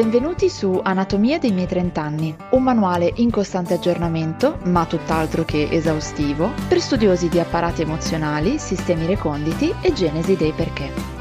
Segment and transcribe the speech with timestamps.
[0.00, 5.68] Benvenuti su Anatomia dei miei 30 anni, un manuale in costante aggiornamento, ma tutt'altro che
[5.70, 11.19] esaustivo, per studiosi di apparati emozionali, sistemi reconditi e genesi dei perché.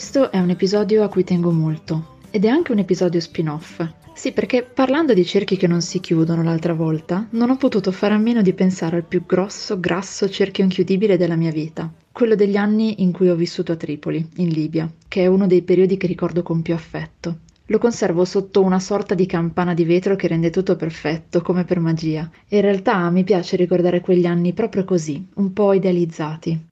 [0.00, 3.86] Questo è un episodio a cui tengo molto ed è anche un episodio spin-off.
[4.14, 8.14] Sì, perché parlando di cerchi che non si chiudono l'altra volta, non ho potuto fare
[8.14, 12.56] a meno di pensare al più grosso, grasso cerchio inchiudibile della mia vita, quello degli
[12.56, 16.06] anni in cui ho vissuto a Tripoli, in Libia, che è uno dei periodi che
[16.06, 17.40] ricordo con più affetto.
[17.66, 21.78] Lo conservo sotto una sorta di campana di vetro che rende tutto perfetto, come per
[21.78, 22.28] magia.
[22.48, 26.68] E in realtà mi piace ricordare quegli anni proprio così, un po' idealizzati,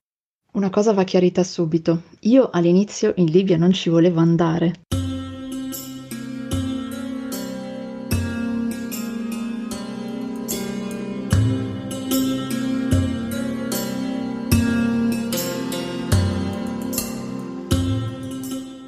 [0.53, 2.03] una cosa va chiarita subito.
[2.21, 4.81] Io all'inizio in Libia non ci volevo andare.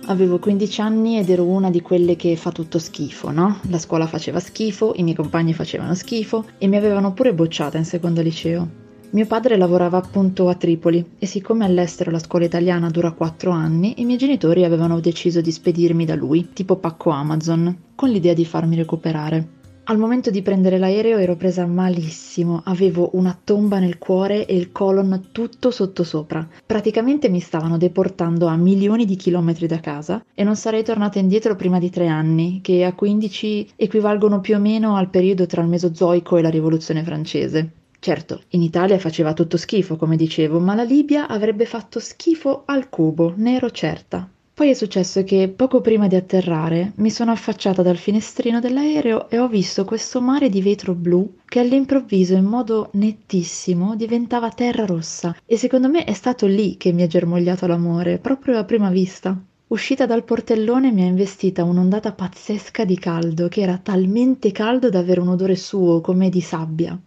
[0.07, 3.61] Avevo 15 anni ed ero una di quelle che fa tutto schifo, no?
[3.69, 7.85] La scuola faceva schifo, i miei compagni facevano schifo e mi avevano pure bocciata in
[7.85, 8.80] secondo liceo.
[9.13, 13.95] Mio padre lavorava appunto a Tripoli e siccome all'estero la scuola italiana dura quattro anni,
[13.97, 18.45] i miei genitori avevano deciso di spedirmi da lui, tipo pacco Amazon, con l'idea di
[18.45, 19.59] farmi recuperare.
[19.83, 24.71] Al momento di prendere l'aereo ero presa malissimo, avevo una tomba nel cuore e il
[24.71, 26.49] colon tutto sottosopra.
[26.65, 31.57] Praticamente mi stavano deportando a milioni di chilometri da casa e non sarei tornata indietro
[31.57, 35.69] prima di tre anni, che a 15 equivalgono più o meno al periodo tra il
[35.69, 37.73] Mesozoico e la Rivoluzione francese.
[38.03, 42.89] Certo, in Italia faceva tutto schifo, come dicevo, ma la Libia avrebbe fatto schifo al
[42.89, 44.27] cubo, ne ero certa.
[44.55, 49.39] Poi è successo che poco prima di atterrare mi sono affacciata dal finestrino dell'aereo e
[49.39, 55.37] ho visto questo mare di vetro blu che all'improvviso in modo nettissimo diventava terra rossa
[55.45, 59.39] e secondo me è stato lì che mi è germogliato l'amore, proprio a prima vista.
[59.69, 64.99] Uscita dal portellone mi ha investita un'ondata pazzesca di caldo, che era talmente caldo da
[64.99, 66.99] avere un odore suo come di sabbia.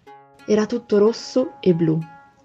[0.46, 1.98] Era tutto rosso e blu.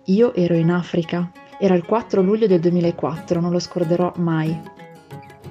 [0.05, 1.33] Io ero in Africa.
[1.59, 4.57] Era il 4 luglio del 2004, non lo scorderò mai.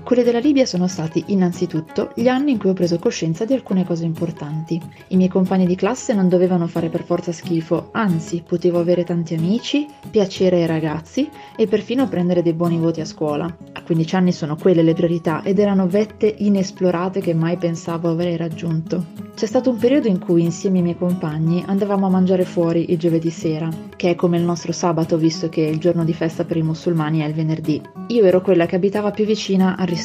[0.07, 3.83] Quelli della Libia sono stati innanzitutto gli anni in cui ho preso coscienza di alcune
[3.83, 4.81] cose importanti.
[5.09, 9.33] I miei compagni di classe non dovevano fare per forza schifo, anzi potevo avere tanti
[9.33, 13.53] amici, piacere ai ragazzi e perfino prendere dei buoni voti a scuola.
[13.73, 18.37] A 15 anni sono quelle le priorità ed erano vette inesplorate che mai pensavo avrei
[18.37, 19.25] raggiunto.
[19.35, 22.97] C'è stato un periodo in cui insieme ai miei compagni andavamo a mangiare fuori il
[22.97, 26.55] giovedì sera, che è come il nostro sabato visto che il giorno di festa per
[26.55, 27.81] i musulmani è il venerdì.
[28.07, 29.95] Io ero quella che abitava più vicina al ristorante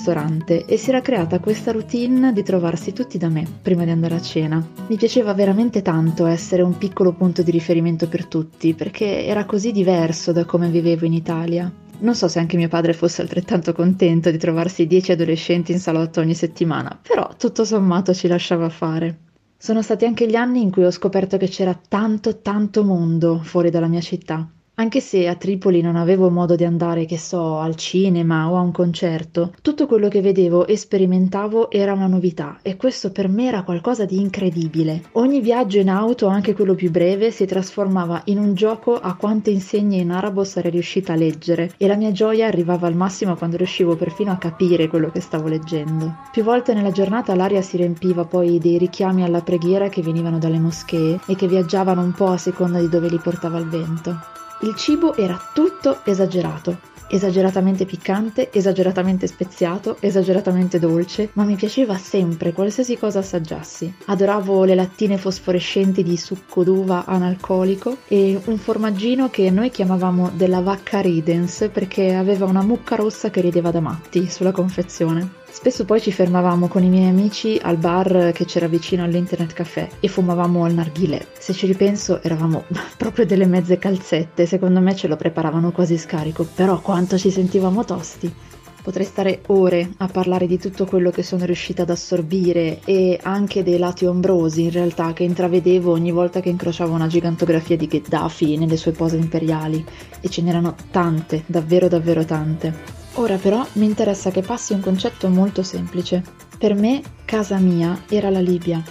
[0.67, 4.23] e si era creata questa routine di trovarsi tutti da me prima di andare a
[4.23, 4.67] cena.
[4.87, 9.71] Mi piaceva veramente tanto essere un piccolo punto di riferimento per tutti perché era così
[9.71, 11.71] diverso da come vivevo in Italia.
[11.99, 16.21] Non so se anche mio padre fosse altrettanto contento di trovarsi dieci adolescenti in salotto
[16.21, 19.19] ogni settimana, però tutto sommato ci lasciava fare.
[19.59, 23.69] Sono stati anche gli anni in cui ho scoperto che c'era tanto tanto mondo fuori
[23.69, 27.77] dalla mia città anche se a Tripoli non avevo modo di andare, che so, al
[27.77, 32.77] cinema o a un concerto, tutto quello che vedevo e sperimentavo era una novità e
[32.77, 35.03] questo per me era qualcosa di incredibile.
[35.13, 39.51] Ogni viaggio in auto, anche quello più breve, si trasformava in un gioco a quante
[39.51, 43.59] insegne in arabo sarei riuscita a leggere e la mia gioia arrivava al massimo quando
[43.59, 46.17] riuscivo perfino a capire quello che stavo leggendo.
[46.33, 50.59] Più volte nella giornata l'aria si riempiva poi dei richiami alla preghiera che venivano dalle
[50.59, 54.41] moschee e che viaggiavano un po' a seconda di dove li portava il vento.
[54.65, 56.79] Il cibo era tutto esagerato,
[57.09, 63.93] esageratamente piccante, esageratamente speziato, esageratamente dolce, ma mi piaceva sempre qualsiasi cosa assaggiassi.
[64.05, 70.61] Adoravo le lattine fosforescenti di succo d'uva analcolico e un formaggino che noi chiamavamo della
[70.61, 75.42] vacca Ridens perché aveva una mucca rossa che rideva da matti sulla confezione.
[75.53, 79.87] Spesso poi ci fermavamo con i miei amici al bar che c'era vicino all'internet caffè
[80.01, 81.25] e fumavamo al narghilè.
[81.39, 82.65] Se ci ripenso eravamo
[82.97, 87.85] proprio delle mezze calzette, secondo me ce lo preparavano quasi scarico, però quanto ci sentivamo
[87.85, 88.35] tosti.
[88.83, 93.63] Potrei stare ore a parlare di tutto quello che sono riuscita ad assorbire e anche
[93.63, 98.57] dei lati ombrosi in realtà che intravedevo ogni volta che incrociavo una gigantografia di Gheddafi
[98.57, 99.85] nelle sue pose imperiali
[100.19, 103.02] e ce n'erano tante, davvero davvero tante.
[103.17, 106.23] Ora però mi interessa che passi un concetto molto semplice.
[106.57, 108.83] Per me casa mia era la Libia.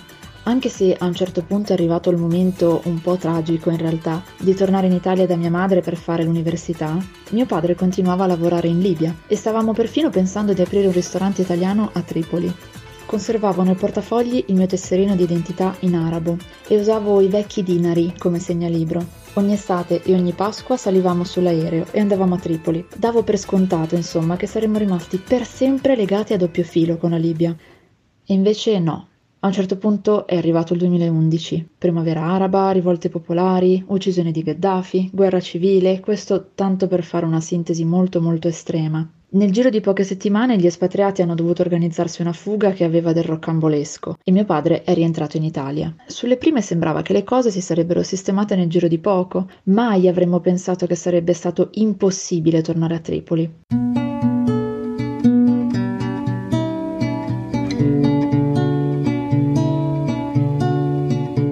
[0.44, 4.23] Anche se a un certo punto è arrivato il momento un po' tragico in realtà
[4.38, 6.97] di tornare in Italia da mia madre per fare l'università,
[7.29, 11.41] mio padre continuava a lavorare in Libia e stavamo perfino pensando di aprire un ristorante
[11.41, 12.51] italiano a Tripoli.
[13.12, 18.13] Conservavo nel portafogli il mio tesserino di identità in arabo e usavo i vecchi dinari
[18.18, 19.06] come segnalibro.
[19.34, 22.86] Ogni estate e ogni Pasqua salivamo sull'aereo e andavamo a Tripoli.
[22.96, 27.18] Davo per scontato, insomma, che saremmo rimasti per sempre legati a doppio filo con la
[27.18, 27.54] Libia.
[28.25, 29.10] E invece no.
[29.40, 35.10] A un certo punto è arrivato il 2011, primavera araba, rivolte popolari, uccisione di Gheddafi,
[35.12, 39.06] guerra civile, questo tanto per fare una sintesi molto molto estrema.
[39.33, 43.24] Nel giro di poche settimane gli espatriati hanno dovuto organizzarsi una fuga che aveva del
[43.24, 45.95] roccambolesco e mio padre è rientrato in Italia.
[46.06, 50.42] Sulle prime sembrava che le cose si sarebbero sistemate nel giro di poco, mai avremmo
[50.42, 53.50] pensato che sarebbe stato impossibile tornare a Tripoli.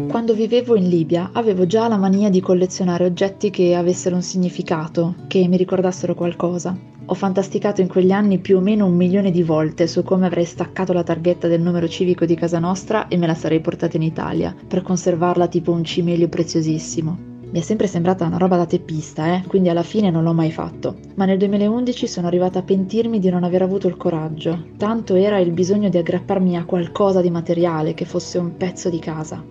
[0.10, 5.16] Quando vivevo in Libia avevo già la mania di collezionare oggetti che avessero un significato,
[5.28, 6.98] che mi ricordassero qualcosa.
[7.12, 10.46] Ho fantasticato in quegli anni più o meno un milione di volte su come avrei
[10.46, 14.04] staccato la targhetta del numero civico di casa nostra e me la sarei portata in
[14.04, 17.18] Italia, per conservarla tipo un cimelio preziosissimo.
[17.50, 19.44] Mi è sempre sembrata una roba da teppista, eh?
[19.48, 20.98] quindi alla fine non l'ho mai fatto.
[21.16, 24.68] Ma nel 2011 sono arrivata a pentirmi di non aver avuto il coraggio.
[24.78, 29.00] Tanto era il bisogno di aggrapparmi a qualcosa di materiale che fosse un pezzo di
[29.00, 29.44] casa.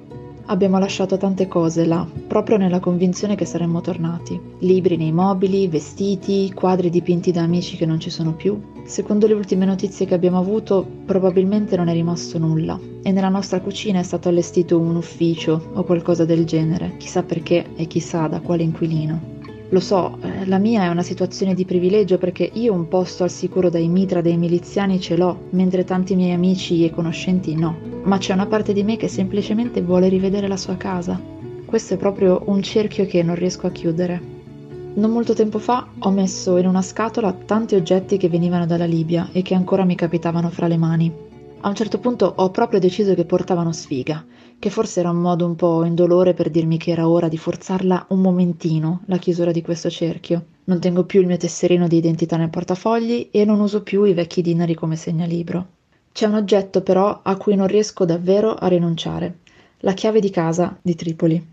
[0.50, 4.40] Abbiamo lasciato tante cose là, proprio nella convinzione che saremmo tornati.
[4.60, 8.58] Libri nei mobili, vestiti, quadri dipinti da amici che non ci sono più.
[8.86, 13.60] Secondo le ultime notizie che abbiamo avuto, probabilmente non è rimasto nulla e nella nostra
[13.60, 18.40] cucina è stato allestito un ufficio o qualcosa del genere, chissà perché e chissà da
[18.40, 19.36] quale inquilino.
[19.68, 23.30] Lo so, eh, la mia è una situazione di privilegio perché io un posto al
[23.30, 27.87] sicuro dai mitra dei miliziani ce l'ho, mentre tanti miei amici e conoscenti no.
[28.04, 31.20] Ma c'è una parte di me che semplicemente vuole rivedere la sua casa.
[31.64, 34.36] Questo è proprio un cerchio che non riesco a chiudere.
[34.94, 39.28] Non molto tempo fa ho messo in una scatola tanti oggetti che venivano dalla Libia
[39.32, 41.12] e che ancora mi capitavano fra le mani.
[41.60, 44.24] A un certo punto ho proprio deciso che portavano sfiga
[44.58, 48.06] che forse era un modo un po' indolore per dirmi che era ora di forzarla
[48.10, 50.46] un momentino, la chiusura di questo cerchio.
[50.64, 54.14] Non tengo più il mio tesserino di identità nel portafogli e non uso più i
[54.14, 55.66] vecchi dinari come segnalibro.
[56.18, 59.38] C'è un oggetto però a cui non riesco davvero a rinunciare.
[59.82, 61.46] La chiave di casa di Tripoli.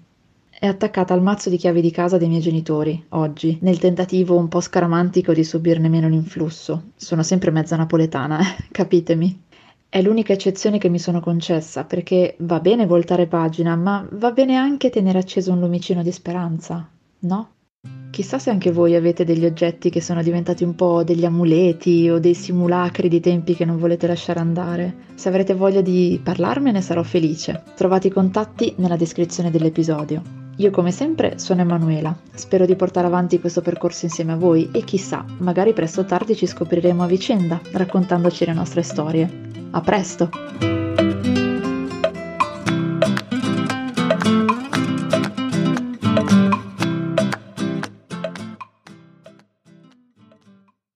[0.50, 4.48] È attaccata al mazzo di chiavi di casa dei miei genitori, oggi, nel tentativo un
[4.48, 6.86] po' scaramantico di subirne meno l'influsso.
[6.96, 8.66] Sono sempre mezza napoletana, eh?
[8.74, 9.40] capitemi.
[9.88, 14.56] È l'unica eccezione che mi sono concessa, perché va bene voltare pagina, ma va bene
[14.56, 16.90] anche tenere acceso un lumicino di speranza,
[17.20, 17.50] no?
[18.16, 22.18] Chissà se anche voi avete degli oggetti che sono diventati un po' degli amuleti o
[22.18, 24.96] dei simulacri di tempi che non volete lasciare andare.
[25.16, 27.62] Se avrete voglia di parlarmene sarò felice.
[27.76, 30.22] Trovate i contatti nella descrizione dell'episodio.
[30.56, 34.86] Io come sempre sono Emanuela, spero di portare avanti questo percorso insieme a voi e
[34.86, 39.30] chissà, magari presto o tardi ci scopriremo a vicenda, raccontandoci le nostre storie.
[39.72, 40.85] A presto!